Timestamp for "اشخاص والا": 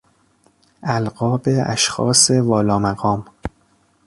1.47-2.77